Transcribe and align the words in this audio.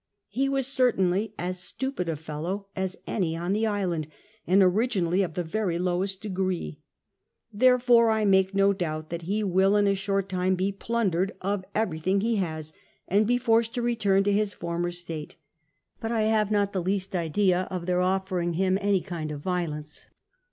He 0.29 0.49
was 0.49 0.65
certainly 0.65 1.35
as 1.37 1.59
stupid 1.59 2.09
a 2.09 2.15
fellow 2.15 2.65
fis 2.75 2.97
any 3.05 3.37
on 3.37 3.53
the 3.53 3.67
island, 3.67 4.07
and 4.47 4.63
originally 4.63 5.21
of 5.21 5.35
the 5.35 5.43
very 5.43 5.77
lowest 5.77 6.21
degree. 6.23 6.79
Therefoiii 7.55 8.11
I 8.11 8.25
make 8.25 8.55
no 8.55 8.73
doubt 8.73 9.03
but 9.03 9.09
that 9.11 9.21
he 9.27 9.43
will 9.43 9.75
ill 9.75 9.85
a 9.87 9.93
short 9.93 10.27
time 10.27 10.55
be 10.55 10.71
plundered 10.71 11.33
of 11.39 11.63
everything 11.75 12.21
he 12.21 12.37
has, 12.37 12.73
and 13.07 13.27
be 13.27 13.37
forced 13.37 13.75
to 13.75 13.83
return 13.83 14.23
to 14.23 14.31
his 14.33 14.55
former 14.55 14.89
state; 14.89 15.35
but 15.99 16.11
I 16.11 16.23
have 16.23 16.49
not 16.49 16.73
the 16.73 16.81
least 16.81 17.15
idea 17.15 17.67
<»f 17.69 17.83
their 17.85 17.99
ofteriiig 17.99 18.57
In*m 18.59 18.79
any 18.81 19.01
kind 19.01 19.31
of 19.31 19.41
violence. 19.41 20.09